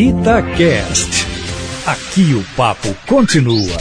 [0.00, 1.26] Itacast.
[1.84, 3.76] Aqui o papo continua.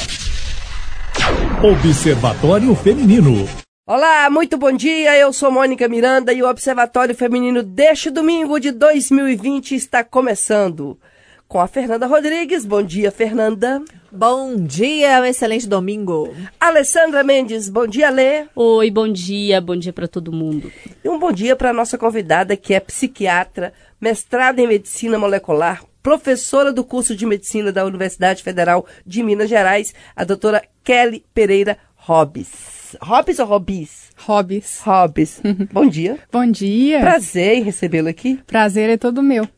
[1.62, 3.48] Observatório Feminino.
[3.86, 5.16] Olá, muito bom dia.
[5.16, 11.00] Eu sou Mônica Miranda e o Observatório Feminino deste domingo de 2020 está começando.
[11.48, 12.66] Com a Fernanda Rodrigues.
[12.66, 13.84] Bom dia, Fernanda.
[14.12, 16.34] Bom dia, um excelente domingo.
[16.60, 17.70] Alessandra Mendes.
[17.70, 18.48] Bom dia, Lê.
[18.56, 19.62] Oi, bom dia.
[19.62, 20.72] Bom dia para todo mundo.
[21.04, 23.72] E um bom dia para a nossa convidada, que é psiquiatra,
[24.02, 29.94] mestrada em medicina molecular, professora do curso de medicina da Universidade Federal de Minas Gerais,
[30.16, 32.96] a doutora Kelly Pereira Hobbes.
[33.02, 34.10] Hobbes ou Hobbes?
[34.16, 34.80] Hobbes.
[34.84, 35.42] Hobbes.
[35.70, 36.18] Bom dia.
[36.32, 37.02] Bom dia.
[37.02, 38.40] Prazer em recebê-lo aqui.
[38.48, 39.50] Prazer é todo meu.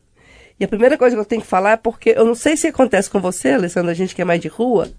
[0.58, 2.66] E a primeira coisa que eu tenho que falar é porque eu não sei se
[2.66, 4.90] acontece com você, Alessandra, a gente que é mais de rua.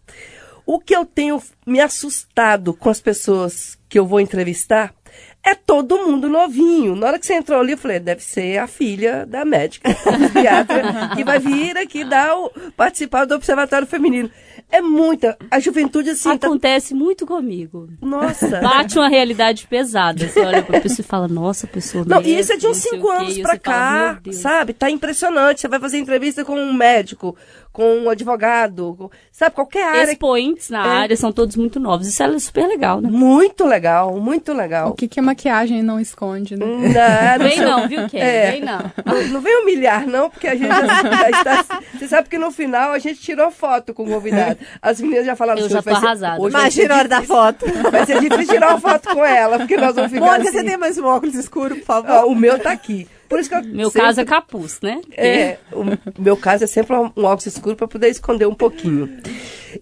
[0.65, 4.95] O que eu tenho me assustado com as pessoas que eu vou entrevistar
[5.43, 6.95] é todo mundo novinho.
[6.95, 11.15] Na hora que você entrou ali, eu falei, deve ser a filha da médica, psiquiatra,
[11.15, 14.29] que vai vir aqui dar o, participar do Observatório Feminino.
[14.71, 15.37] É muita.
[15.49, 16.29] A juventude, assim.
[16.29, 16.95] Acontece tá...
[16.95, 17.89] muito comigo.
[18.01, 18.61] Nossa.
[18.61, 20.27] Bate uma realidade pesada.
[20.27, 22.05] Você olha pra pessoa e fala, nossa, pessoa.
[22.07, 24.73] Não, e isso é de uns cinco anos pra cá, fala, sabe?
[24.73, 25.61] Tá impressionante.
[25.61, 27.35] Você vai fazer entrevista com um médico,
[27.73, 29.55] com um advogado, sabe?
[29.55, 30.11] Qualquer área.
[30.11, 30.89] Expoentes na é.
[30.89, 32.07] área são todos muito novos.
[32.07, 33.09] Isso é super legal, né?
[33.09, 34.89] Muito legal, muito legal.
[34.91, 36.65] O que, que a maquiagem não esconde, né?
[36.65, 36.79] Não,
[37.39, 38.23] não vem não, viu, Kelly?
[38.23, 38.51] É.
[38.51, 38.91] Vem não.
[39.05, 39.27] não.
[39.27, 41.65] Não vem humilhar, não, porque a gente já, já está.
[41.97, 44.57] Você sabe que no final a gente tirou foto com o convidado.
[44.81, 46.47] As meninas já falaram Eu já tô arrasada.
[46.47, 47.65] Imagina a hora da foto.
[47.91, 50.25] Vai ser difícil tirar uma foto com ela, porque nós vamos ficar.
[50.25, 50.59] Mônica, assim.
[50.59, 52.11] você tem mais um óculos escuro, por favor?
[52.11, 53.07] Ah, o meu tá aqui.
[53.29, 54.07] Por isso que eu meu sempre...
[54.07, 54.99] caso é capuz, né?
[55.15, 55.85] É, o
[56.21, 59.09] meu caso é sempre um óculos escuro para poder esconder um pouquinho.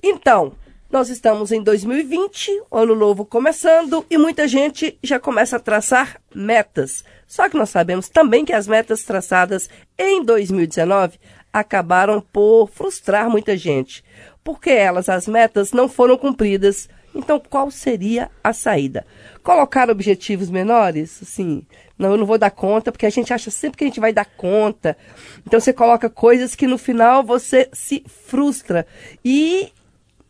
[0.03, 0.53] Então,
[0.91, 7.03] nós estamos em 2020, ano novo começando, e muita gente já começa a traçar metas.
[7.27, 11.19] Só que nós sabemos também que as metas traçadas em 2019
[11.53, 14.03] acabaram por frustrar muita gente,
[14.43, 16.89] porque elas, as metas, não foram cumpridas.
[17.13, 19.05] Então, qual seria a saída?
[19.43, 21.19] Colocar objetivos menores?
[21.21, 21.65] Assim,
[21.97, 24.13] não, eu não vou dar conta, porque a gente acha sempre que a gente vai
[24.13, 24.97] dar conta.
[25.45, 28.87] Então, você coloca coisas que no final você se frustra.
[29.23, 29.71] E,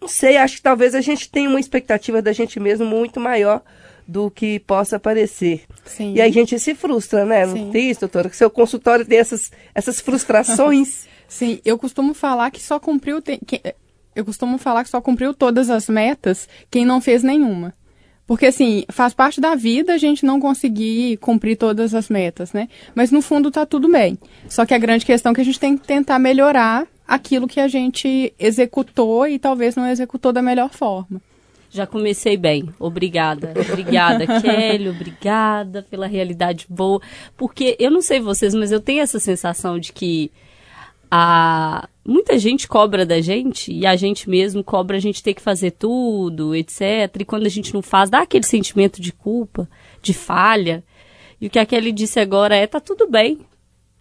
[0.01, 3.61] não sei, acho que talvez a gente tenha uma expectativa da gente mesmo muito maior
[4.07, 5.63] do que possa parecer.
[5.85, 6.13] Sim.
[6.15, 7.45] E aí a gente se frustra, né?
[7.45, 7.69] Não Sim.
[7.71, 8.29] tem isso, doutora?
[8.29, 11.07] Que seu consultório tem essas, essas frustrações.
[11.27, 13.21] Sim, eu costumo falar que só cumpriu.
[13.21, 13.39] Te...
[14.15, 17.73] Eu costumo falar que só cumpriu todas as metas quem não fez nenhuma.
[18.25, 22.67] Porque, assim, faz parte da vida a gente não conseguir cumprir todas as metas, né?
[22.93, 24.17] Mas, no fundo, tá tudo bem.
[24.47, 27.59] Só que a grande questão é que a gente tem que tentar melhorar aquilo que
[27.59, 31.19] a gente executou e talvez não executou da melhor forma.
[31.71, 32.69] Já comecei bem.
[32.79, 33.51] Obrigada.
[33.67, 34.89] Obrigada, Kelly.
[34.89, 37.01] Obrigada pela realidade boa.
[37.35, 40.31] Porque eu não sei vocês, mas eu tenho essa sensação de que
[41.09, 45.41] a muita gente cobra da gente e a gente mesmo cobra a gente ter que
[45.41, 46.81] fazer tudo, etc.
[47.19, 49.67] E quando a gente não faz, dá aquele sentimento de culpa,
[50.01, 50.83] de falha.
[51.41, 53.39] E o que a Kelly disse agora é, tá tudo bem.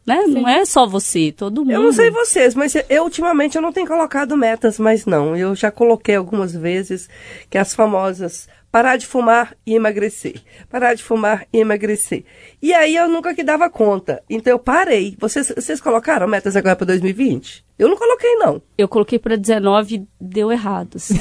[0.09, 0.25] Né?
[0.27, 1.73] Não é só você, todo mundo.
[1.73, 5.37] Eu não sei vocês, mas eu ultimamente eu não tenho colocado metas, mas não.
[5.37, 7.09] Eu já coloquei algumas vezes
[7.51, 10.43] que as famosas parar de fumar e emagrecer.
[10.69, 12.25] Parar de fumar e emagrecer.
[12.61, 14.23] E aí eu nunca que dava conta.
[14.29, 15.17] Então eu parei.
[15.19, 17.67] Vocês, vocês colocaram metas agora para 2020?
[17.79, 18.61] Eu não coloquei, não.
[18.77, 20.97] Eu coloquei para 19 e deu errado.
[20.97, 21.15] Assim.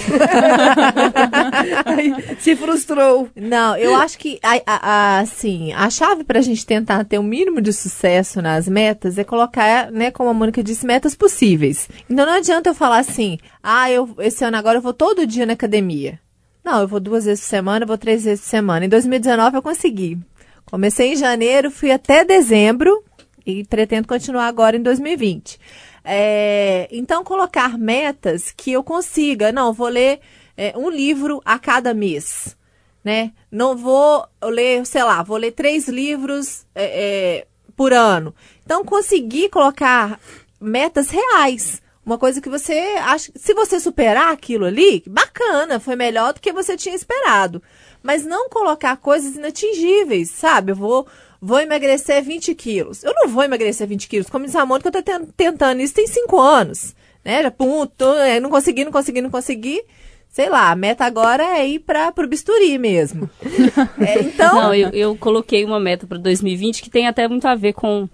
[2.39, 3.29] se frustrou.
[3.35, 7.19] Não, eu acho que a, a, a, assim, a chave para a gente tentar ter
[7.19, 11.13] o um mínimo de sucesso nas metas é colocar, né, como a Mônica disse, metas
[11.13, 11.87] possíveis.
[12.09, 15.45] Então não adianta eu falar assim, ah, eu, esse ano agora eu vou todo dia
[15.45, 16.19] na academia.
[16.67, 18.85] Não, eu vou duas vezes por semana, eu vou três vezes por semana.
[18.85, 20.19] Em 2019 eu consegui.
[20.65, 23.05] Comecei em janeiro, fui até dezembro
[23.45, 25.57] e pretendo continuar agora em 2020.
[26.03, 29.49] É, então, colocar metas que eu consiga.
[29.49, 30.19] Não, vou ler
[30.57, 32.57] é, um livro a cada mês.
[33.01, 33.31] Né?
[33.49, 37.47] Não vou ler, sei lá, vou ler três livros é, é
[37.77, 38.35] por ano.
[38.65, 40.19] Então, conseguir colocar
[40.59, 41.81] metas reais.
[42.07, 43.29] Uma coisa que você acha.
[43.35, 47.61] Se você superar aquilo ali, bacana, foi melhor do que você tinha esperado.
[48.01, 50.71] Mas não colocar coisas inatingíveis, sabe?
[50.71, 51.05] Eu vou,
[51.41, 53.03] vou emagrecer 20 quilos.
[53.03, 54.29] Eu não vou emagrecer 20 quilos.
[54.29, 55.03] Como diz a Mônica, eu tô
[55.35, 56.95] tentando isso tem 5 anos.
[57.25, 57.43] Né?
[57.43, 59.83] Já, pum, tô, é, não consegui, não consegui, não consegui.
[60.29, 63.29] Sei lá, a meta agora é ir para o bisturi mesmo.
[63.99, 64.55] é, então.
[64.55, 68.07] Não, eu, eu coloquei uma meta para 2020 que tem até muito a ver com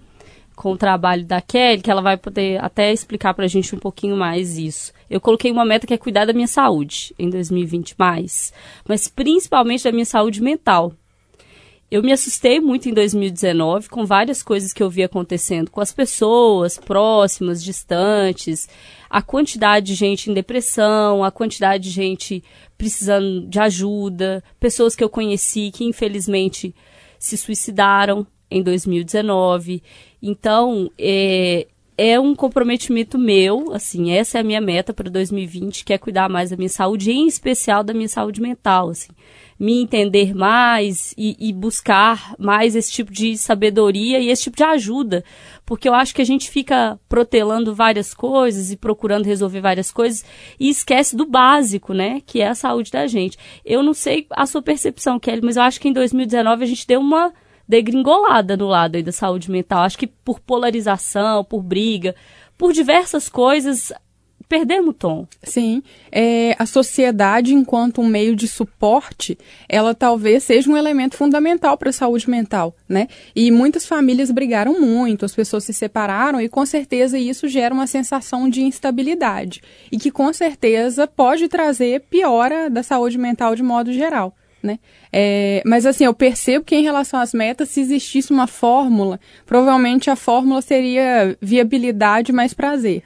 [0.54, 3.78] com o trabalho da Kelly, que ela vai poder até explicar para a gente um
[3.78, 4.92] pouquinho mais isso.
[5.10, 8.52] Eu coloquei uma meta que é cuidar da minha saúde em 2020 mais,
[8.88, 10.92] mas principalmente da minha saúde mental.
[11.90, 15.92] eu me assustei muito em 2019 com várias coisas que eu vi acontecendo com as
[15.92, 18.68] pessoas próximas, distantes,
[19.08, 22.42] a quantidade de gente em depressão, a quantidade de gente
[22.76, 26.74] precisando de ajuda, pessoas que eu conheci que infelizmente
[27.18, 29.82] se suicidaram em 2019.
[30.26, 31.66] Então, é,
[31.98, 36.30] é um comprometimento meu, assim, essa é a minha meta para 2020, que é cuidar
[36.30, 39.12] mais da minha saúde, em especial da minha saúde mental, assim
[39.58, 44.64] me entender mais e, e, buscar mais esse tipo de sabedoria e esse tipo de
[44.64, 45.24] ajuda.
[45.64, 50.24] Porque eu acho que a gente fica protelando várias coisas e procurando resolver várias coisas
[50.58, 52.20] e esquece do básico, né?
[52.26, 53.38] Que é a saúde da gente.
[53.64, 56.86] Eu não sei a sua percepção, Kelly, mas eu acho que em 2019 a gente
[56.86, 57.32] deu uma
[57.68, 59.82] degringolada no lado aí da saúde mental.
[59.82, 62.14] Acho que por polarização, por briga,
[62.56, 63.92] por diversas coisas,
[64.48, 65.26] perdemos o tom.
[65.42, 65.82] Sim,
[66.12, 69.38] é, a sociedade enquanto um meio de suporte,
[69.68, 73.08] ela talvez seja um elemento fundamental para a saúde mental, né?
[73.34, 77.86] E muitas famílias brigaram muito, as pessoas se separaram e com certeza isso gera uma
[77.86, 83.92] sensação de instabilidade e que com certeza pode trazer piora da saúde mental de modo
[83.92, 84.34] geral.
[84.64, 84.78] Né?
[85.12, 90.08] É, mas assim, eu percebo que em relação às metas, se existisse uma fórmula, provavelmente
[90.08, 93.02] a fórmula seria viabilidade mais prazer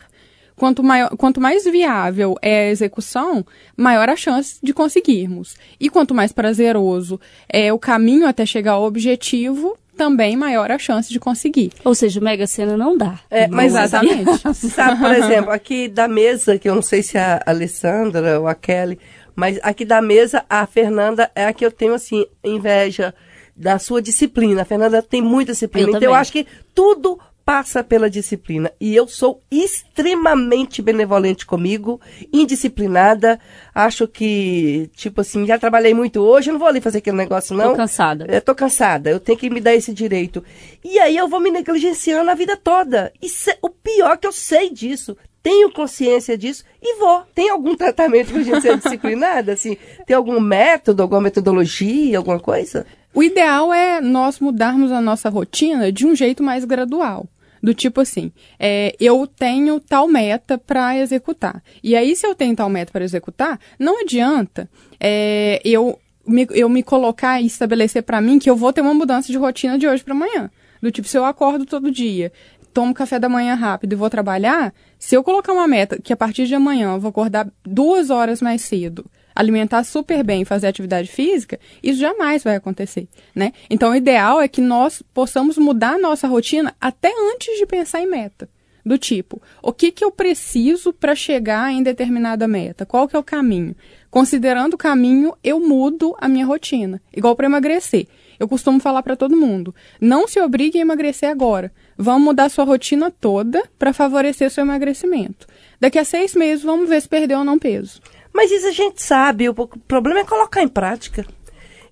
[0.59, 3.47] quanto, maior, quanto mais viável é a execução,
[3.77, 5.57] maior a chance de conseguirmos.
[5.81, 7.19] E quanto mais prazeroso
[7.49, 11.73] é o caminho até chegar ao objetivo, também maior a chance de conseguir.
[11.85, 13.19] Ou seja, o Mega Sena não dá.
[13.29, 14.31] É, mas exatamente.
[14.55, 18.47] Sabe, por exemplo, aqui da mesa, que eu não sei se é a Alessandra ou
[18.47, 18.99] a Kelly,
[19.39, 23.15] mas aqui da mesa, a Fernanda é a que eu tenho, assim, inveja
[23.55, 24.63] da sua disciplina.
[24.63, 25.87] A Fernanda tem muita disciplina.
[25.87, 26.13] Eu então também.
[26.13, 26.45] eu acho que
[26.75, 28.73] tudo passa pela disciplina.
[28.81, 32.01] E eu sou extremamente benevolente comigo,
[32.33, 33.39] indisciplinada.
[33.73, 37.57] Acho que, tipo assim, já trabalhei muito hoje, eu não vou ali fazer aquele negócio,
[37.57, 37.71] não.
[37.71, 38.27] Tô cansada.
[38.29, 40.43] Eu tô cansada, eu tenho que me dar esse direito.
[40.85, 43.13] E aí eu vou me negligenciando a vida toda.
[43.23, 45.17] E se, o pior é que eu sei disso.
[45.49, 47.23] Tenho consciência disso e vou.
[47.35, 49.53] Tem algum tratamento para a gente ser disciplinada?
[49.55, 52.85] Assim, tem algum método, alguma metodologia, alguma coisa?
[53.15, 57.27] O ideal é nós mudarmos a nossa rotina de um jeito mais gradual.
[57.63, 58.31] Do tipo assim,
[58.61, 61.63] é, eu tenho tal meta para executar.
[61.83, 64.69] E aí, se eu tenho tal meta para executar, não adianta
[65.01, 68.93] é, eu, me, eu me colocar e estabelecer para mim que eu vou ter uma
[68.93, 70.51] mudança de rotina de hoje para amanhã.
[70.81, 72.31] Do tipo, se eu acordo todo dia,
[72.79, 76.17] tomo café da manhã rápido e vou trabalhar, se eu colocar uma meta que a
[76.17, 79.05] partir de amanhã eu vou acordar duas horas mais cedo
[79.35, 83.53] alimentar super bem fazer atividade física, isso jamais vai acontecer, né?
[83.71, 88.01] Então, o ideal é que nós possamos mudar a nossa rotina até antes de pensar
[88.01, 88.49] em meta.
[88.85, 92.87] Do tipo, o que, que eu preciso para chegar em determinada meta?
[92.87, 93.77] Qual que é o caminho?
[94.11, 97.01] Considerando o caminho, eu mudo a minha rotina.
[97.15, 98.09] Igual para emagrecer.
[98.39, 101.73] Eu costumo falar para todo mundo: não se obrigue a emagrecer agora.
[102.01, 105.49] Vamos mudar sua rotina toda para favorecer seu emagrecimento.
[105.81, 108.01] Daqui a seis meses, vamos ver se perdeu ou não peso.
[108.33, 111.27] Mas isso a gente sabe, o problema é colocar em prática.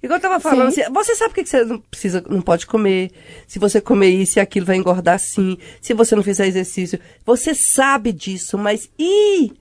[0.01, 3.11] Igual eu estava falando assim, você sabe o que você não precisa, não pode comer.
[3.49, 5.59] Se você comer isso e aquilo vai engordar sim.
[5.81, 7.01] Se você não fizer exercício.
[7.25, 9.53] Você sabe disso, mas e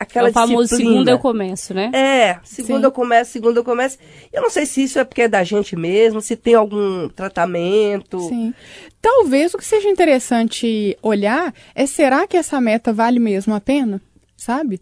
[0.00, 0.90] aquela é o famoso disciplina?
[0.92, 1.90] segundo eu começo, né?
[1.92, 2.84] É, segundo sim.
[2.84, 3.98] eu começo, segundo eu começo.
[4.32, 8.18] Eu não sei se isso é porque é da gente mesmo, se tem algum tratamento.
[8.20, 8.54] Sim.
[9.00, 14.00] Talvez o que seja interessante olhar é será que essa meta vale mesmo a pena?
[14.36, 14.80] Sabe?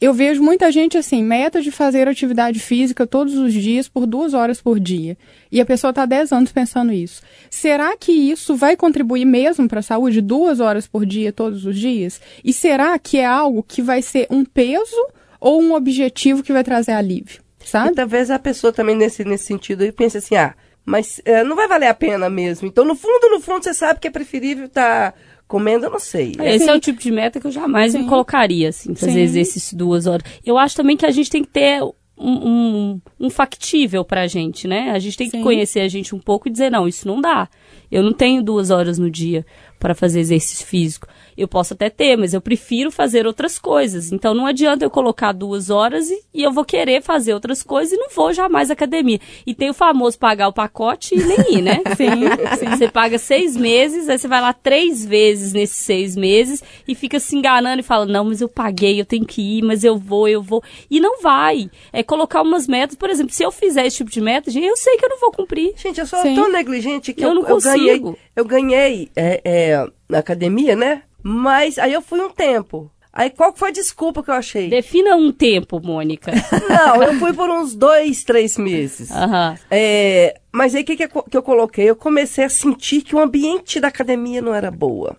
[0.00, 4.32] Eu vejo muita gente assim, meta de fazer atividade física todos os dias por duas
[4.32, 5.16] horas por dia.
[5.52, 7.20] E a pessoa está 10 anos pensando isso.
[7.50, 11.78] Será que isso vai contribuir mesmo para a saúde duas horas por dia todos os
[11.78, 12.20] dias?
[12.42, 14.96] E será que é algo que vai ser um peso
[15.38, 17.42] ou um objetivo que vai trazer alívio?
[17.62, 17.90] Sabe?
[17.90, 21.54] E talvez a pessoa também nesse, nesse sentido aí pense assim, ah, mas é, não
[21.54, 22.66] vai valer a pena mesmo.
[22.66, 25.12] Então, no fundo, no fundo, você sabe que é preferível estar.
[25.12, 25.18] Tá
[25.50, 26.36] Comendo, eu não sei.
[26.44, 26.70] Esse Sim.
[26.70, 28.02] é o tipo de meta que eu jamais Sim.
[28.02, 29.18] me colocaria, assim, fazer Sim.
[29.18, 30.22] exercício duas horas.
[30.46, 34.68] Eu acho também que a gente tem que ter um, um, um factível pra gente,
[34.68, 34.92] né?
[34.92, 37.48] A gente tem que conhecer a gente um pouco e dizer, não, isso não dá.
[37.90, 39.44] Eu não tenho duas horas no dia
[39.76, 41.08] para fazer exercício físico.
[41.40, 44.12] Eu posso até ter, mas eu prefiro fazer outras coisas.
[44.12, 47.92] Então não adianta eu colocar duas horas e, e, eu vou querer fazer outras coisas
[47.92, 49.18] e não vou jamais à academia.
[49.46, 51.80] E tem o famoso pagar o pacote e nem ir, né?
[51.96, 52.76] sim, sim.
[52.76, 57.18] Você paga seis meses, aí você vai lá três vezes nesses seis meses e fica
[57.18, 60.28] se enganando e fala, não, mas eu paguei, eu tenho que ir, mas eu vou,
[60.28, 60.62] eu vou.
[60.90, 61.70] E não vai.
[61.92, 64.96] É colocar umas metas, por exemplo, se eu fizer esse tipo de meta, eu sei
[64.96, 65.72] que eu não vou cumprir.
[65.76, 66.34] Gente, eu sou sim.
[66.34, 67.74] tão negligente que eu, eu não consigo.
[67.74, 71.02] Eu ganhei, eu ganhei é, é, na academia, né?
[71.22, 72.90] Mas aí eu fui um tempo.
[73.12, 74.68] Aí qual foi a desculpa que eu achei?
[74.68, 76.30] Defina um tempo, Mônica.
[76.68, 79.10] Não, eu fui por uns dois, três meses.
[79.10, 79.58] Aham.
[79.68, 81.90] É, mas aí o que, que, eu- que eu coloquei?
[81.90, 85.16] Eu comecei a sentir que o ambiente da academia não era boa.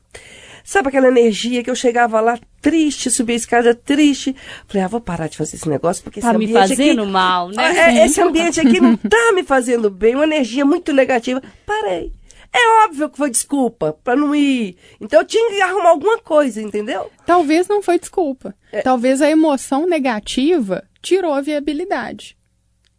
[0.64, 4.34] Sabe aquela energia que eu chegava lá triste, subia a escada triste?
[4.68, 7.12] Falei, ah, vou parar de fazer esse negócio, porque Tá esse me ambiente fazendo aqui,
[7.12, 7.56] mal, né?
[7.58, 11.42] Ah, é, esse ambiente aqui não tá me fazendo bem, uma energia muito negativa.
[11.66, 12.14] Parei.
[12.54, 14.76] É óbvio que foi desculpa pra não ir.
[15.00, 17.10] Então eu tinha que arrumar alguma coisa, entendeu?
[17.26, 18.54] Talvez não foi desculpa.
[18.72, 18.82] É.
[18.82, 22.38] Talvez a emoção negativa tirou a viabilidade.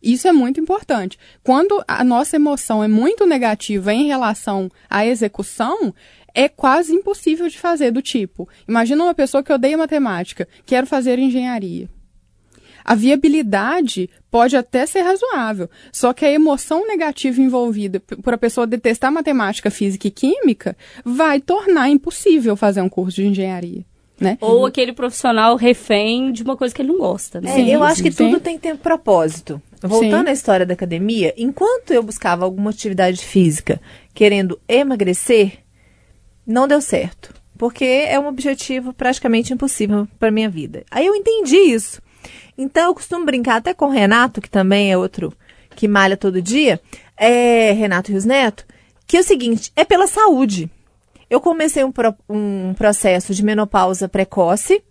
[0.03, 1.19] Isso é muito importante.
[1.45, 5.95] Quando a nossa emoção é muito negativa em relação à execução,
[6.35, 8.49] é quase impossível de fazer do tipo.
[8.67, 11.89] Imagina uma pessoa que odeia matemática, quero fazer engenharia.
[12.85, 18.67] A viabilidade pode até ser razoável, só que a emoção negativa envolvida por a pessoa
[18.67, 23.85] detestar matemática, física e química vai tornar impossível fazer um curso de engenharia,
[24.19, 24.39] né?
[24.41, 27.51] Ou aquele profissional refém de uma coisa que ele não gosta, né?
[27.51, 28.27] É, Sim, eu acho que sim.
[28.27, 29.61] tudo tem que ter propósito.
[29.83, 30.31] Voltando Sim.
[30.31, 33.81] à história da academia, enquanto eu buscava alguma atividade física
[34.15, 35.59] querendo emagrecer,
[36.47, 37.35] não deu certo.
[37.59, 40.85] Porque é um objetivo praticamente impossível para minha vida.
[40.91, 42.01] Aí eu entendi isso.
[42.57, 45.33] Então eu costumo brincar até com o Renato, que também é outro
[45.75, 46.81] que malha todo dia,
[47.17, 48.67] é Renato Rios Neto,
[49.07, 50.71] que é o seguinte, é pela saúde.
[51.31, 54.83] Eu comecei um, pro- um processo de menopausa precoce,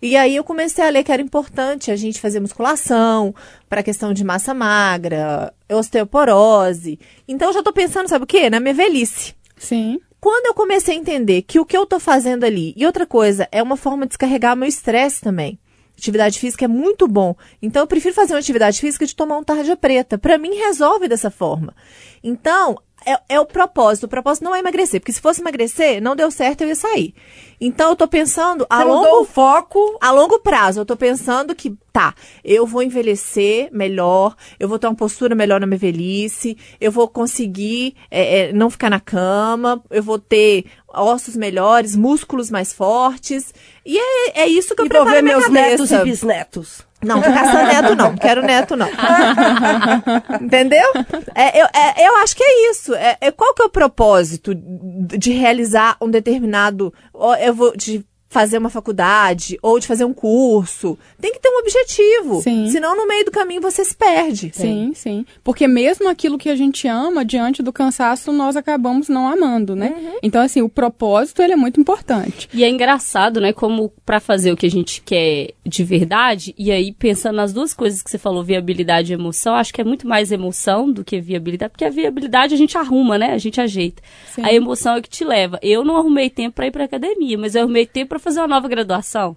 [0.00, 3.34] e aí eu comecei a ler que era importante a gente fazer musculação
[3.68, 6.98] para a questão de massa magra, osteoporose.
[7.26, 8.48] Então eu já tô pensando, sabe o quê?
[8.48, 9.34] Na minha velhice.
[9.56, 10.00] Sim.
[10.20, 13.48] Quando eu comecei a entender que o que eu tô fazendo ali, e outra coisa,
[13.50, 15.58] é uma forma de descarregar meu estresse também.
[15.96, 17.34] Atividade física é muito bom.
[17.60, 20.18] Então eu prefiro fazer uma atividade física de tomar um tarja preta.
[20.18, 21.74] Para mim resolve dessa forma.
[22.22, 24.04] Então, é, é o propósito.
[24.04, 27.14] O propósito não é emagrecer, porque se fosse emagrecer, não deu certo, eu ia sair.
[27.60, 29.98] Então eu tô pensando a Você longo foco.
[30.00, 32.12] a longo prazo, eu tô pensando que, tá,
[32.44, 37.06] eu vou envelhecer melhor, eu vou ter uma postura melhor na minha velhice, eu vou
[37.06, 43.54] conseguir é, é, não ficar na cama, eu vou ter ossos melhores, músculos mais fortes.
[43.86, 45.68] E é, é isso que eu E vou preparo ver na minha meus cabeça.
[45.68, 46.91] netos e bisnetos.
[47.02, 48.88] Não, caçando neto não, não quero neto não.
[50.40, 50.86] Entendeu?
[51.34, 52.94] É, eu, é, eu acho que é isso.
[52.94, 56.92] É, é- qual que é o propósito de realizar um determinado...
[57.40, 57.76] Eu vou...
[57.76, 60.98] De, fazer uma faculdade ou de fazer um curso.
[61.20, 62.40] Tem que ter um objetivo.
[62.40, 62.66] Sim.
[62.70, 64.50] Senão, no meio do caminho, você se perde.
[64.54, 65.26] Sim, sim.
[65.44, 69.94] Porque mesmo aquilo que a gente ama, diante do cansaço, nós acabamos não amando, né?
[69.94, 70.18] Uhum.
[70.22, 72.48] Então, assim, o propósito, ele é muito importante.
[72.54, 73.52] E é engraçado, né?
[73.52, 77.74] Como pra fazer o que a gente quer de verdade, e aí pensando nas duas
[77.74, 81.20] coisas que você falou, viabilidade e emoção, acho que é muito mais emoção do que
[81.20, 83.32] viabilidade, porque a viabilidade a gente arruma, né?
[83.32, 84.02] A gente ajeita.
[84.34, 84.42] Sim.
[84.42, 85.58] A emoção é que te leva.
[85.62, 88.48] Eu não arrumei tempo pra ir pra academia, mas eu arrumei tempo pra fazer uma
[88.48, 89.36] nova graduação.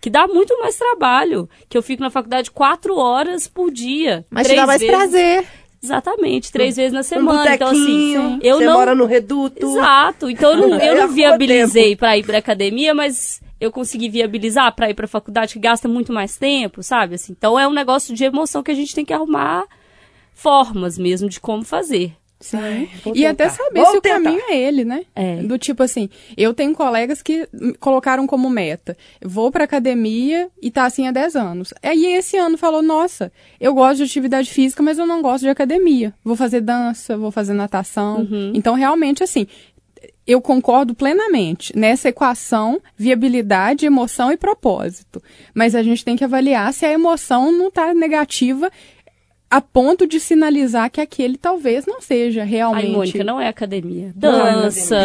[0.00, 1.48] Que dá muito mais trabalho.
[1.68, 4.26] Que eu fico na faculdade quatro horas por dia.
[4.30, 5.46] Mas te dá mais vezes- prazer.
[5.82, 7.54] Exatamente, três vezes na Um semana.
[7.54, 8.72] Então, assim, eu você não.
[8.72, 9.64] mora no reduto.
[9.64, 10.28] Exato.
[10.28, 14.74] Então eu não, eu não arrumo viabilizei pra ir pra academia, mas eu consegui viabilizar
[14.74, 17.14] pra ir pra faculdade que gasta muito mais tempo, sabe?
[17.14, 19.64] Assim, então é um negócio de emoção que a gente tem que arrumar
[20.34, 22.12] formas mesmo de como fazer.
[22.38, 22.88] Sim.
[23.14, 24.22] E até saber Vou se o tentar.
[24.22, 25.04] caminho é ele, né?
[25.14, 25.36] É.
[25.36, 27.48] Do tipo assim, eu tenho colegas que
[27.80, 31.74] colocaram como meta, vou pra academia e tá assim há 10 anos.
[31.82, 35.48] Aí esse ano falou, nossa, eu gosto de atividade física, mas eu não gosto de
[35.48, 36.12] academia.
[36.22, 38.28] Vou fazer dança, vou fazer natação.
[38.52, 39.46] Então, realmente, assim,
[40.26, 45.22] eu concordo plenamente nessa equação viabilidade, emoção e propósito.
[45.54, 48.70] Mas a gente tem que avaliar se a emoção não está negativa
[49.48, 52.86] a ponto de sinalizar que aquele talvez não seja realmente.
[52.86, 54.08] Ai, Mônica, não é academia.
[54.08, 54.96] É Dança,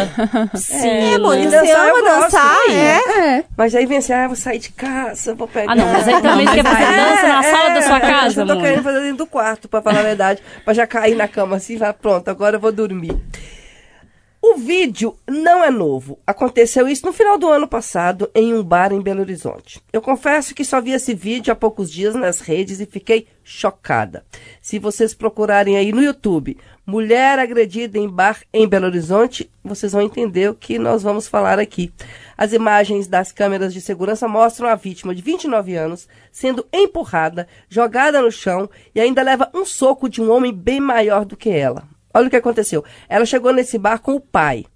[0.72, 1.60] É, Mônica, cila.
[1.64, 3.36] você dançar ama dançar, é?
[3.38, 3.44] É.
[3.56, 5.72] Mas aí vem assim, ah, vou sair de casa, vou pegar...
[5.72, 8.46] Ah, não, mas aí também você quer fazer dança na sala da sua casa, Eu
[8.46, 8.68] tô Mônica.
[8.68, 10.42] querendo fazer dentro do quarto, pra falar a verdade.
[10.64, 13.16] pra já cair na cama assim, vai, pronto, agora eu vou dormir.
[14.44, 16.18] O vídeo não é novo.
[16.26, 19.80] Aconteceu isso no final do ano passado em um bar em Belo Horizonte.
[19.92, 24.24] Eu confesso que só vi esse vídeo há poucos dias nas redes e fiquei chocada.
[24.60, 30.02] Se vocês procurarem aí no YouTube, mulher agredida em bar em Belo Horizonte, vocês vão
[30.02, 31.92] entender o que nós vamos falar aqui.
[32.36, 38.20] As imagens das câmeras de segurança mostram a vítima de 29 anos sendo empurrada, jogada
[38.20, 41.91] no chão e ainda leva um soco de um homem bem maior do que ela.
[42.14, 42.84] Olha o que aconteceu.
[43.08, 44.66] Ela chegou nesse bar com o pai.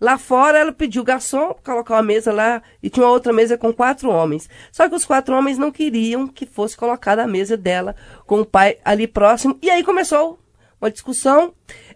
[0.00, 3.56] Lá fora, ela pediu o garçom colocar uma mesa lá e tinha uma outra mesa
[3.56, 4.48] com quatro homens.
[4.72, 7.94] Só que os quatro homens não queriam que fosse colocada a mesa dela
[8.26, 9.58] com o pai ali próximo.
[9.62, 10.38] E aí começou
[10.80, 11.52] uma discussão.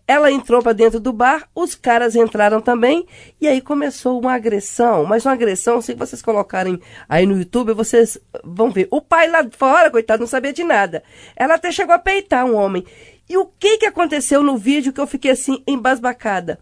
[0.06, 3.06] Ela entrou para dentro do bar, os caras entraram também,
[3.40, 5.06] e aí começou uma agressão.
[5.06, 8.86] Mas uma agressão, se vocês colocarem aí no YouTube, vocês vão ver.
[8.90, 11.02] O pai lá fora, coitado, não sabia de nada.
[11.34, 12.84] Ela até chegou a peitar um homem.
[13.28, 16.60] E o que, que aconteceu no vídeo que eu fiquei assim, embasbacada?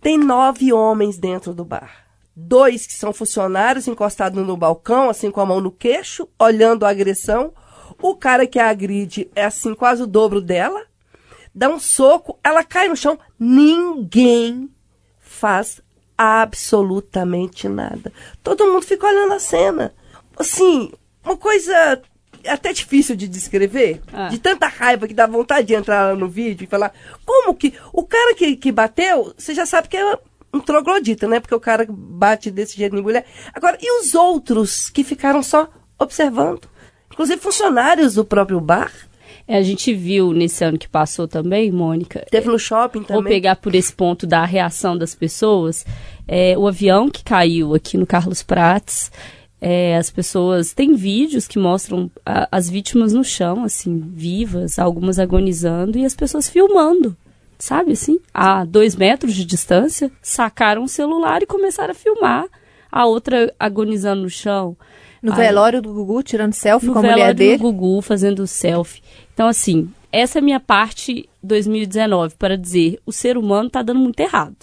[0.00, 2.06] Tem nove homens dentro do bar.
[2.34, 6.90] Dois que são funcionários encostados no balcão, assim com a mão no queixo, olhando a
[6.90, 7.52] agressão.
[8.00, 10.84] O cara que a agride é assim, quase o dobro dela.
[11.54, 13.18] Dá um soco, ela cai no chão.
[13.38, 14.70] Ninguém
[15.18, 15.80] faz
[16.16, 18.12] absolutamente nada.
[18.42, 19.94] Todo mundo fica olhando a cena.
[20.36, 20.92] Assim,
[21.24, 22.02] uma coisa
[22.46, 24.28] até difícil de descrever, Ah.
[24.28, 26.92] de tanta raiva que dá vontade de entrar lá no vídeo e falar
[27.24, 30.18] como que o cara que, que bateu, você já sabe que é
[30.52, 31.38] um troglodita, né?
[31.40, 33.24] Porque o cara bate desse jeito em mulher.
[33.54, 35.68] Agora, e os outros que ficaram só
[35.98, 36.62] observando?
[37.12, 38.90] Inclusive funcionários do próprio bar.
[39.46, 42.24] É, a gente viu nesse ano que passou também, Mônica.
[42.30, 43.32] Teve no shopping Vou também.
[43.32, 45.84] pegar por esse ponto da reação das pessoas.
[46.26, 49.10] É, o avião que caiu aqui no Carlos Prates,
[49.60, 50.72] é, as pessoas.
[50.72, 56.14] Tem vídeos que mostram a- as vítimas no chão, assim, vivas, algumas agonizando, e as
[56.14, 57.16] pessoas filmando.
[57.58, 58.18] Sabe assim?
[58.32, 62.46] A dois metros de distância, sacaram o celular e começaram a filmar.
[62.90, 64.76] A outra agonizando no chão.
[65.22, 67.58] No Aí- velório do Gugu, tirando selfie no com a mulher velório dele.
[67.58, 69.02] do Gugu fazendo selfie.
[69.34, 74.00] Então, assim, essa é a minha parte 2019 para dizer o ser humano está dando
[74.00, 74.56] muito errado.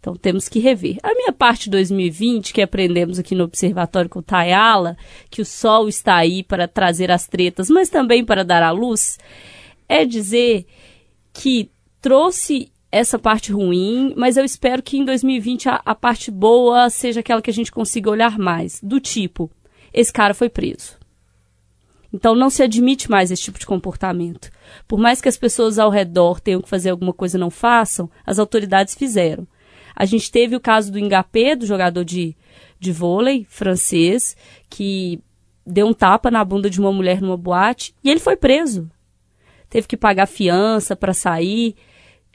[0.00, 0.96] Então temos que rever.
[1.02, 4.96] A minha parte 2020, que aprendemos aqui no Observatório com Tayala,
[5.30, 9.18] que o sol está aí para trazer as tretas, mas também para dar a luz,
[9.86, 10.66] é dizer
[11.34, 16.88] que trouxe essa parte ruim, mas eu espero que em 2020 a, a parte boa
[16.88, 18.80] seja aquela que a gente consiga olhar mais.
[18.82, 19.50] Do tipo,
[19.92, 20.98] esse cara foi preso.
[22.12, 24.50] Então não se admite mais esse tipo de comportamento.
[24.88, 28.10] Por mais que as pessoas ao redor tenham que fazer alguma coisa e não façam,
[28.26, 29.46] as autoridades fizeram.
[30.00, 32.34] A gente teve o caso do Ngapé, do jogador de,
[32.78, 34.34] de vôlei francês,
[34.70, 35.20] que
[35.66, 38.90] deu um tapa na bunda de uma mulher numa boate e ele foi preso.
[39.68, 41.74] Teve que pagar fiança para sair.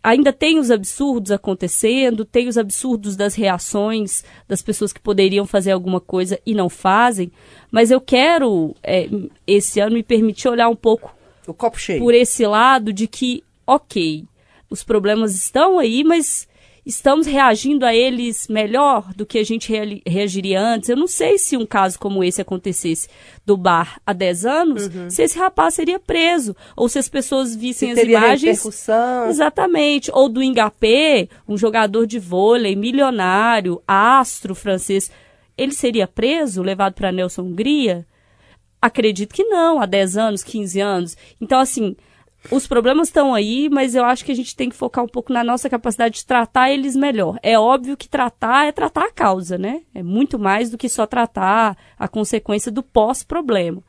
[0.03, 5.71] Ainda tem os absurdos acontecendo, tem os absurdos das reações das pessoas que poderiam fazer
[5.71, 7.31] alguma coisa e não fazem,
[7.71, 9.09] mas eu quero, é,
[9.47, 11.15] esse ano, me permitir olhar um pouco
[11.47, 11.99] O copo cheio.
[11.99, 14.23] por esse lado de que, ok,
[14.69, 16.47] os problemas estão aí, mas
[16.85, 19.73] estamos reagindo a eles melhor do que a gente
[20.05, 20.87] reagiria antes.
[20.87, 23.09] Eu não sei se um caso como esse acontecesse
[23.45, 27.93] do bar há 10 anos, se esse rapaz seria preso, ou se as pessoas vissem
[27.93, 28.59] Se as imagens.
[29.29, 30.11] Exatamente.
[30.13, 35.09] Ou do Ngapé, um jogador de vôlei, milionário, astro francês.
[35.57, 38.05] Ele seria preso, levado para Nelson Hungria?
[38.81, 41.17] Acredito que não, há 10 anos, 15 anos.
[41.41, 41.95] Então, assim,
[42.51, 45.33] os problemas estão aí, mas eu acho que a gente tem que focar um pouco
[45.33, 47.39] na nossa capacidade de tratar eles melhor.
[47.41, 49.81] É óbvio que tratar é tratar a causa, né?
[49.93, 53.81] É muito mais do que só tratar a consequência do pós-problema.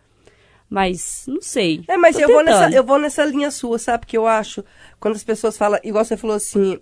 [0.68, 1.84] Mas, não sei.
[1.86, 4.06] É, mas Tô eu vou, nessa, eu vou nessa linha sua, sabe?
[4.06, 4.64] Que eu acho,
[4.98, 6.80] quando as pessoas falam, igual você falou assim,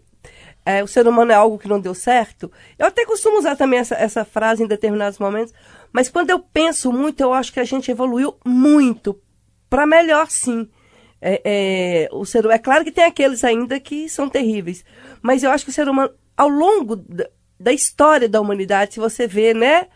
[0.65, 2.51] é, o ser humano é algo que não deu certo.
[2.79, 5.53] Eu até costumo usar também essa, essa frase em determinados momentos,
[5.93, 9.21] mas quando eu penso muito, eu acho que a gente evoluiu muito
[9.69, 10.69] para melhor, sim.
[11.27, 14.85] É, é, o ser, é claro que tem aqueles ainda que são terríveis,
[15.23, 17.27] mas eu acho que o ser humano, ao longo da,
[17.59, 19.87] da história da humanidade, se você vê, né?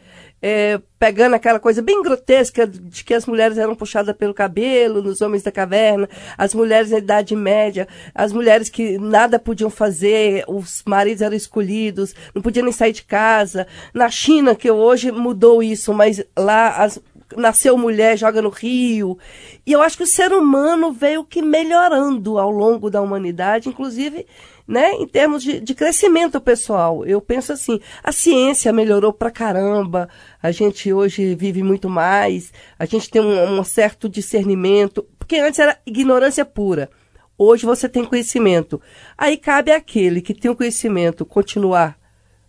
[0.41, 5.21] é, pegando aquela coisa bem grotesca de que as mulheres eram puxadas pelo cabelo nos
[5.21, 10.83] homens da caverna, as mulheres na Idade Média, as mulheres que nada podiam fazer, os
[10.87, 13.67] maridos eram escolhidos, não podiam nem sair de casa.
[13.93, 17.01] Na China, que hoje mudou isso, mas lá as,
[17.37, 19.19] nasceu mulher, joga no rio.
[19.67, 24.27] E eu acho que o ser humano veio que melhorando ao longo da humanidade, inclusive
[24.69, 27.05] né, em termos de, de crescimento pessoal.
[27.07, 30.11] Eu penso assim, a ciência melhorou pra caramba,
[30.43, 35.59] a gente hoje vive muito mais, a gente tem um, um certo discernimento, porque antes
[35.59, 36.91] era ignorância pura.
[37.37, 38.81] Hoje você tem conhecimento.
[39.17, 41.97] Aí cabe àquele que tem o conhecimento continuar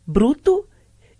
[0.06, 0.68] bruto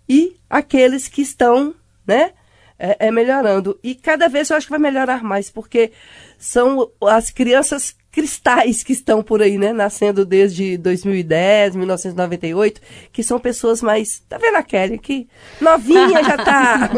[0.08, 2.34] e aqueles que estão, né,
[2.80, 3.78] é, é, melhorando.
[3.84, 5.92] E cada vez eu acho que vai melhorar mais, porque
[6.38, 9.74] são as crianças cristais que estão por aí, né?
[9.74, 14.24] Nascendo desde 2010, 1998, que são pessoas mais.
[14.28, 15.28] Tá vendo a Kelly aqui?
[15.60, 16.90] Novinha já tá.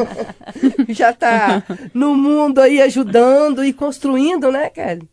[0.89, 1.63] já tá
[1.93, 5.09] no mundo aí ajudando e construindo, né, Kelly?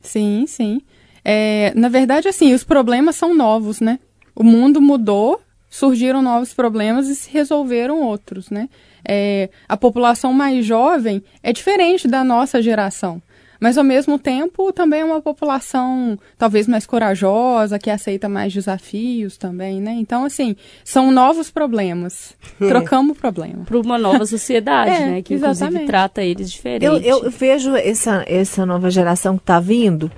[0.00, 0.82] Sim, sim.
[1.24, 4.00] É, na verdade, assim, os problemas são novos, né?
[4.34, 8.68] O mundo mudou, surgiram novos problemas e se resolveram outros, né?
[9.06, 13.22] É, a população mais jovem é diferente da nossa geração.
[13.62, 19.36] Mas ao mesmo tempo também é uma população talvez mais corajosa, que aceita mais desafios
[19.36, 19.92] também, né?
[19.92, 22.34] Então, assim, são novos problemas.
[22.58, 23.64] Trocamos o problema.
[23.64, 25.22] Para uma nova sociedade, É, né?
[25.22, 25.62] Que exatamente.
[25.64, 26.84] inclusive trata eles diferente.
[26.84, 30.10] Eu, eu vejo essa, essa nova geração que está vindo,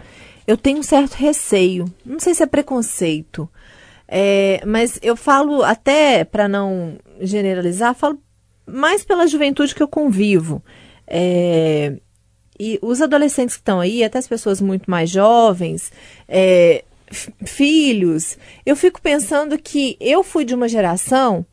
[0.47, 1.85] eu tenho um certo receio.
[2.03, 3.47] Não sei se é preconceito,
[4.09, 8.19] é, mas eu falo até para não generalizar, falo
[8.67, 10.63] mais pela juventude que eu convivo.
[11.07, 11.97] É,
[12.59, 15.93] e os adolescentes que estão aí, até as pessoas muito mais jovens,
[16.29, 16.85] é,
[17.45, 21.45] filhos, eu fico pensando que eu fui de uma geração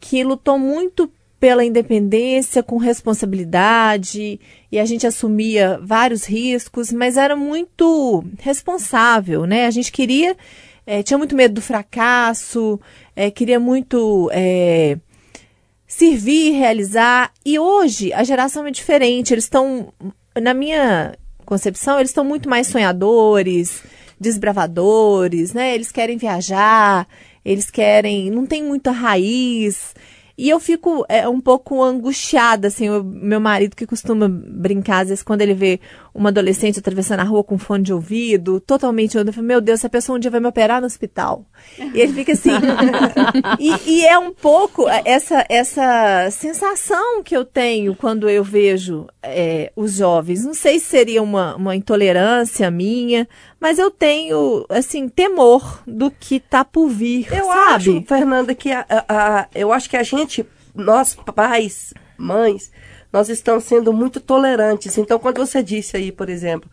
[0.00, 4.40] que lutou muito pela independência, com responsabilidade,
[4.72, 9.66] e a gente assumia vários riscos, mas era muito responsável, né?
[9.66, 10.34] A gente queria,
[10.86, 12.80] eh, tinha muito medo do fracasso,
[13.14, 14.96] eh, queria muito eh,
[15.86, 17.32] servir, realizar.
[17.44, 19.32] E hoje a geração é diferente.
[19.32, 19.92] Eles estão,
[20.40, 23.82] na minha concepção, eles estão muito mais sonhadores,
[24.18, 25.74] desbravadores, né?
[25.74, 27.06] Eles querem viajar,
[27.44, 29.94] eles querem, não tem muita raiz.
[30.36, 35.08] E eu fico é, um pouco angustiada, assim, o meu marido que costuma brincar, às
[35.08, 35.80] vezes, quando ele vê
[36.14, 39.88] uma adolescente atravessando a rua com fone de ouvido, totalmente, eu falo, meu Deus, essa
[39.90, 41.44] pessoa um dia vai me operar no hospital.
[41.92, 42.50] E ele fica assim.
[43.58, 49.72] e, e é um pouco essa, essa sensação que eu tenho quando eu vejo é,
[49.74, 50.44] os jovens.
[50.44, 53.28] Não sei se seria uma, uma intolerância minha,
[53.60, 57.74] mas eu tenho, assim, temor do que tá por vir, Eu sabe?
[57.74, 62.70] acho, Fernanda, que a, a- a- eu acho que a gente, nós pais, mães,
[63.14, 64.98] nós estamos sendo muito tolerantes.
[64.98, 66.68] Então, quando você disse aí, por exemplo,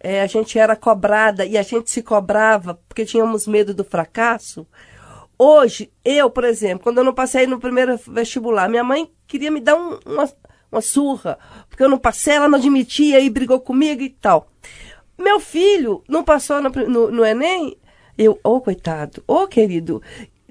[0.00, 4.66] é, a gente era cobrada e a gente se cobrava porque tínhamos medo do fracasso.
[5.38, 9.60] Hoje, eu, por exemplo, quando eu não passei no primeiro vestibular, minha mãe queria me
[9.60, 10.28] dar um- uma,
[10.72, 14.48] uma surra, porque eu não passei, ela não admitia e brigou comigo e tal.
[15.16, 17.78] Meu filho não passou no, no, no Enem,
[18.18, 20.02] eu, ô coitado, ô querido.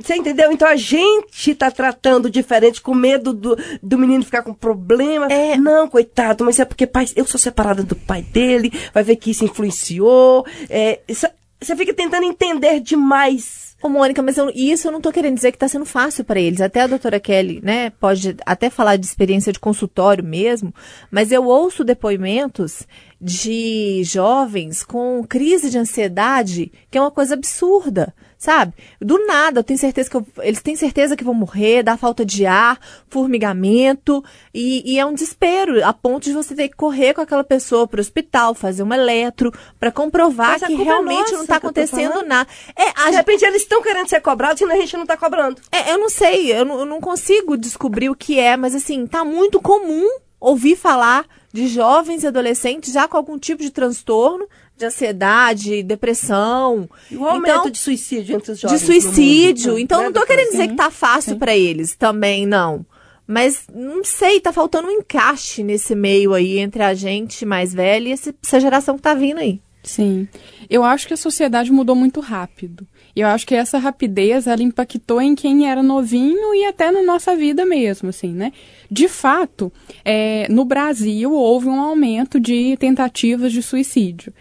[0.03, 0.51] Você entendeu?
[0.51, 5.27] Então a gente está tratando diferente, com medo do, do menino ficar com problema.
[5.31, 5.55] É.
[5.55, 9.31] Não, coitado, mas é porque pai, eu sou separada do pai dele, vai ver que
[9.31, 10.45] isso influenciou.
[10.69, 11.27] É, isso-
[11.61, 13.71] você fica tentando entender demais.
[13.81, 16.39] Ô, Mônica, mas eu- isso eu não tô querendo dizer que tá sendo fácil para
[16.39, 16.59] eles.
[16.59, 20.73] Até a doutora Kelly, né, pode até falar de experiência de consultório mesmo,
[21.09, 22.85] mas eu ouço depoimentos
[23.19, 28.13] de jovens com crise de ansiedade, que é uma coisa absurda,
[28.43, 28.73] sabe?
[28.99, 32.25] Do nada, eu tenho certeza que eu- eles têm certeza que vão morrer, dá falta
[32.25, 32.77] de ar,
[33.07, 37.43] formigamento, e, e é um desespero, a ponto de você ter que correr com aquela
[37.43, 41.55] pessoa para o hospital, fazer um eletro, para comprovar que é realmente nossa não está
[41.55, 42.49] acontecendo nada.
[42.75, 45.61] É, a De repente eles estão querendo ser cobrados e a gente não está cobrando.
[45.71, 49.07] é, eu não sei, eu não, eu não consigo descobrir o que é, mas assim,
[49.07, 50.05] tá muito comum
[50.39, 54.45] ouvir falar de jovens e adolescentes já com algum tipo de transtorno,
[54.77, 56.89] de ansiedade, depressão.
[57.09, 58.81] E o aumento Então, de suicídio entre os de jovens.
[58.81, 59.79] no mundo, suicídio.
[59.79, 60.35] Então, né, não doutora?
[60.37, 62.85] querendo dizer que tá fácil pra eles também, não.
[63.25, 68.09] Mas não sei, tá faltando um encaixe nesse meio aí entre a gente mais velha
[68.09, 69.61] e essa geração que tá vindo aí.
[69.81, 70.27] Sim.
[70.69, 72.87] Eu acho que a sociedade mudou muito rápido.
[73.15, 77.03] E eu acho que essa rapidez, ela impactou em quem era novinho e até na
[77.03, 78.51] nossa vida mesmo, assim, né?
[78.89, 79.71] De fato,
[80.03, 84.33] é, no Brasil houve um aumento de tentativas de suicídio.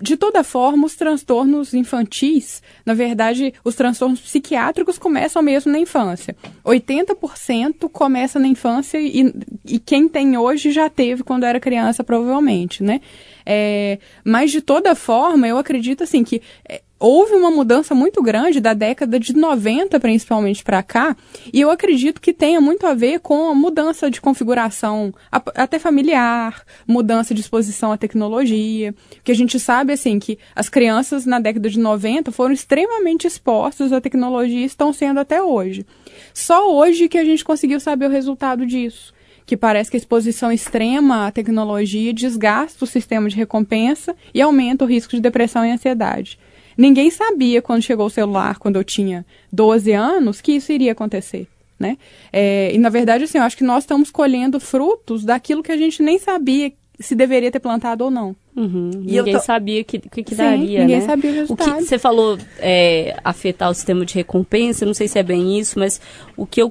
[0.00, 6.36] De toda forma, os transtornos infantis, na verdade, os transtornos psiquiátricos começam mesmo na infância.
[6.64, 9.32] 80% começa na infância e,
[9.64, 13.00] e quem tem hoje já teve quando era criança, provavelmente, né?
[13.44, 18.60] É, mas de toda forma, eu acredito assim que é, houve uma mudança muito grande
[18.60, 21.14] da década de 90, principalmente para cá,
[21.52, 26.64] e eu acredito que tenha muito a ver com a mudança de configuração até familiar,
[26.88, 31.68] mudança de exposição à tecnologia, que a gente sabe assim que as crianças na década
[31.68, 35.84] de 90 foram extremamente expostas à tecnologia e estão sendo até hoje.
[36.32, 39.12] Só hoje que a gente conseguiu saber o resultado disso
[39.46, 44.86] que parece que a exposição extrema à tecnologia desgasta o sistema de recompensa e aumenta
[44.86, 46.38] o risco de depressão e ansiedade.
[46.76, 51.46] Ninguém sabia quando chegou o celular, quando eu tinha 12 anos, que isso iria acontecer.
[51.78, 51.98] Né?
[52.32, 55.76] É, e na verdade, assim, eu acho que nós estamos colhendo frutos daquilo que a
[55.76, 58.36] gente nem sabia se deveria ter plantado ou não.
[58.56, 61.06] Uhum, E ninguém tô- sabia o que, que, que Sim, daria, ninguém né?
[61.06, 61.76] sabia o O resultado.
[61.78, 65.76] que você falou é, afetar o sistema de recompensa, não sei se é bem isso,
[65.76, 66.00] mas
[66.36, 66.70] o que eu,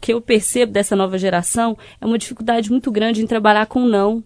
[0.00, 4.22] que eu percebo dessa nova geração é uma dificuldade muito grande em trabalhar com não.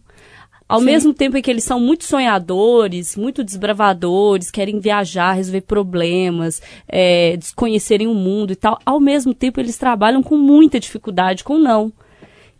[0.68, 0.84] Ao Sim.
[0.84, 7.38] mesmo tempo em que eles são muito sonhadores, muito desbravadores, querem viajar, resolver problemas, é,
[7.38, 11.90] desconhecerem o mundo e tal, ao mesmo tempo eles trabalham com muita dificuldade com não.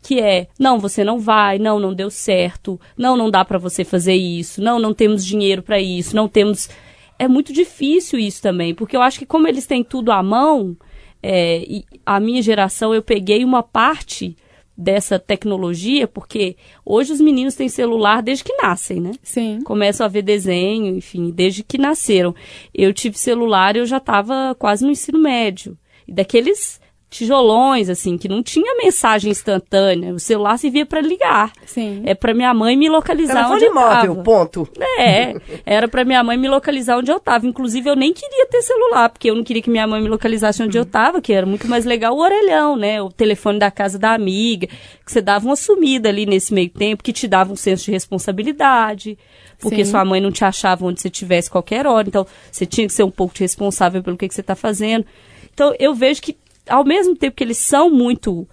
[0.01, 3.85] que é, não, você não vai, não, não deu certo, não, não dá para você
[3.85, 6.71] fazer isso, não, não temos dinheiro para isso, não temos.
[7.19, 10.75] É muito difícil isso também, porque eu acho que como eles têm tudo à mão,
[11.23, 14.35] é, a minha geração eu peguei uma parte
[14.79, 19.11] dessa tecnologia, porque hoje os meninos têm celular desde que nascem, né?
[19.25, 19.61] Sim.
[19.65, 22.33] Começam a ver desenho, enfim, desde que nasceram.
[22.73, 25.77] Eu tive celular e eu já estava quase no ensino médio.
[26.07, 26.78] E daqueles
[27.11, 30.13] tijolões, assim, que não tinha mensagem instantânea.
[30.13, 31.53] O celular servia para ligar.
[31.65, 32.03] Sim.
[32.05, 34.23] É para minha mãe me localizar Telefone onde eu móvel, tava.
[34.23, 34.69] ponto.
[34.99, 37.47] É, era para minha mãe me localizar onde eu tava.
[37.47, 40.63] Inclusive, eu nem queria ter celular, porque eu não queria que minha mãe me localizasse
[40.63, 43.01] onde eu tava, que era muito mais legal o orelhão, né?
[43.01, 47.03] O telefone da casa da amiga, que você dava uma sumida ali nesse meio tempo,
[47.03, 49.19] que te dava um senso de responsabilidade,
[49.59, 49.93] porque Sim.
[49.93, 53.03] sua mãe não te achava onde você estivesse qualquer hora, então você tinha que ser
[53.03, 55.07] um pouco responsável pelo que, que você está fazendo.
[55.53, 56.37] Então, eu vejo que,
[56.69, 58.47] ao mesmo tempo que eles são muito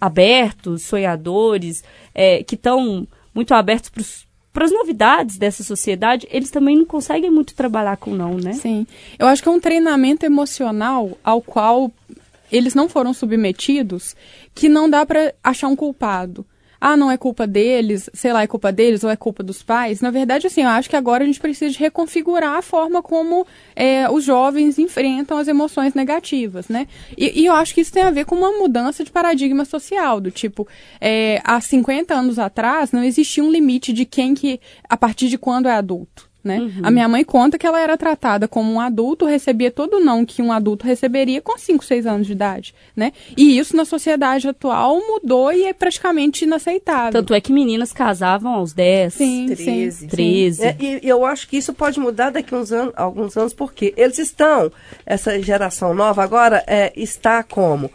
[0.00, 6.84] abertos, sonhadores, é, que estão muito abertos para as novidades dessa sociedade, eles também não
[6.84, 8.52] conseguem muito trabalhar com não, né?
[8.54, 8.86] Sim.
[9.18, 11.90] Eu acho que é um treinamento emocional ao qual
[12.50, 14.16] eles não foram submetidos
[14.54, 16.44] que não dá para achar um culpado.
[16.80, 20.00] Ah, não é culpa deles, sei lá, é culpa deles ou é culpa dos pais.
[20.00, 24.08] Na verdade, assim, eu acho que agora a gente precisa reconfigurar a forma como é,
[24.10, 26.86] os jovens enfrentam as emoções negativas, né?
[27.18, 30.20] E, e eu acho que isso tem a ver com uma mudança de paradigma social,
[30.20, 30.66] do tipo,
[31.00, 35.36] é, há 50 anos atrás não existia um limite de quem que, a partir de
[35.36, 36.29] quando é adulto.
[36.42, 36.70] Né?
[36.82, 40.24] A minha mãe conta que ela era tratada como um adulto, recebia todo o não
[40.24, 42.74] que um adulto receberia com 5, 6 anos de idade.
[42.94, 43.12] Né?
[43.36, 47.12] E isso na sociedade atual mudou e é praticamente inaceitável.
[47.12, 49.92] Tanto é que meninas casavam aos 10, sim, 13.
[49.92, 50.64] sim, 13.
[50.64, 53.54] É, e e eu acho que isso pode mudar daqui a uns anos, alguns anos,
[53.54, 54.70] porque eles estão,
[55.06, 57.90] essa geração nova agora é, está como?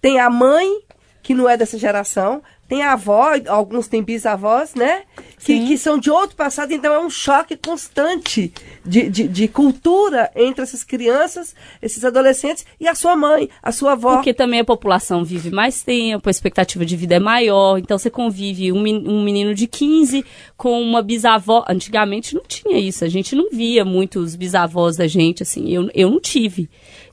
[0.00, 0.80] Tem a mãe,
[1.22, 5.02] que não é dessa geração, tem avó, alguns têm bisavós, né?
[5.38, 8.52] Que, que são de outro passado, então é um choque constante
[8.84, 13.92] de, de, de cultura entre essas crianças, esses adolescentes, e a sua mãe, a sua
[13.92, 14.16] avó.
[14.16, 18.10] Porque também a população vive mais tempo, a expectativa de vida é maior, então você
[18.10, 20.24] convive um, um menino de 15
[20.56, 21.64] com uma bisavó.
[21.68, 26.10] Antigamente não tinha isso, a gente não via muitos bisavós da gente, assim, eu, eu
[26.10, 26.68] não tive.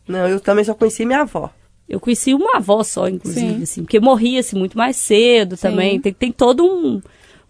[0.07, 1.51] Não, eu também só conheci minha avó.
[1.87, 3.63] Eu conheci uma avó só, inclusive, Sim.
[3.63, 5.93] assim, porque morria-se muito mais cedo também.
[5.93, 5.99] Sim.
[6.01, 7.01] Tem, tem todo um,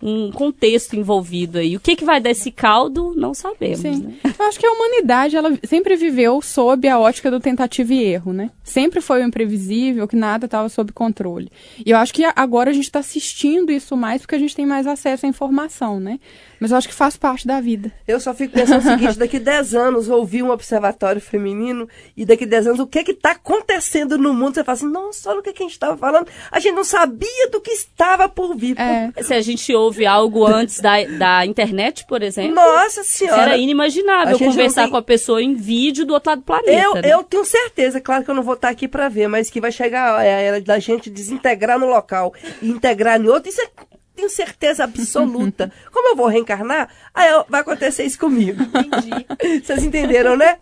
[0.06, 1.78] um contexto envolvido aí.
[1.78, 3.80] O que, que vai dar esse caldo, não sabemos.
[3.80, 4.04] Sim.
[4.04, 4.16] Né?
[4.38, 8.34] Eu acho que a humanidade ela sempre viveu sob a ótica do tentativa e erro,
[8.34, 8.52] né?
[8.66, 11.50] Sempre foi o imprevisível, que nada estava sob controle.
[11.86, 14.66] E eu acho que agora a gente está assistindo isso mais porque a gente tem
[14.66, 16.20] mais acesso à informação, né?
[16.60, 17.92] Mas eu acho que faz parte da vida.
[18.08, 22.46] Eu só fico pensando o seguinte, daqui 10 anos ouvir um observatório feminino e daqui
[22.46, 24.56] 10 anos o que que está acontecendo no mundo?
[24.56, 26.28] Você fala assim, nossa, olha o que, que a gente estava falando.
[26.50, 28.80] A gente não sabia do que estava por vir.
[28.80, 29.12] É.
[29.22, 33.42] Se a gente ouve algo antes da, da internet, por exemplo, Nossa senhora.
[33.44, 36.72] era inimaginável conversar tem- com a pessoa em vídeo do outro lado do planeta.
[36.84, 37.02] Eu, né?
[37.06, 39.72] eu tenho certeza, claro que eu não vou estar aqui para ver, mas que vai
[39.72, 43.50] chegar a era da gente desintegrar no local e integrar em outro.
[43.50, 43.68] Isso é,
[44.16, 45.72] tenho certeza absoluta.
[45.92, 48.62] Como eu vou reencarnar, aí eu- vai acontecer isso comigo.
[48.64, 49.26] Entendi.
[49.66, 50.58] Vocês entenderam, né?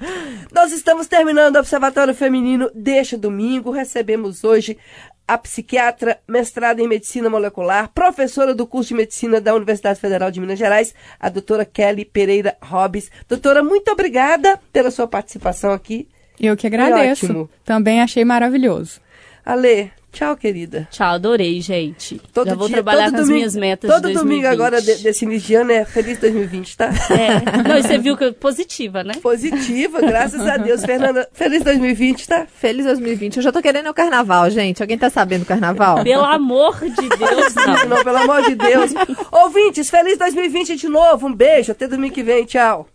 [0.54, 3.72] Nós estamos terminando o Observatório Feminino deste domingo.
[3.72, 4.78] Recebemos hoje
[5.32, 10.42] a psiquiatra, mestrada em medicina molecular, professora do curso de medicina da Universidade Federal de
[10.42, 13.10] Minas Gerais, a doutora Kelly Pereira Hobbes.
[13.30, 16.06] Doutora, muito obrigada pela sua participação aqui.
[16.38, 17.50] Eu que agradeço.
[17.64, 19.00] Também achei maravilhoso.
[19.46, 20.88] Ale, tchau, querida.
[20.92, 22.22] Tchau, adorei, gente.
[22.34, 24.54] Todo Já vou dia, trabalhar todo com as domingo- minhas metas Todo de domingo 2020.
[24.54, 26.90] agora de- desse início de ano é Feliz 2020, tá?
[27.10, 27.68] É.
[27.68, 29.14] Não, e você viu que é positiva, né?
[29.22, 30.84] Positiva, graças a Deus.
[30.86, 32.46] Fernanda, feliz 2020, tá?
[32.46, 33.38] Feliz 2020.
[33.38, 34.82] Eu já tô querendo o carnaval, gente.
[34.82, 36.04] Alguém tá sabendo do carnaval?
[36.04, 37.86] Pelo amor de Deus, não.
[37.96, 38.92] Não, pelo amor de Deus.
[39.32, 41.28] Ouvintes, feliz 2020 de novo.
[41.28, 42.46] Um beijo, até domingo que vem.
[42.46, 42.88] Tchau.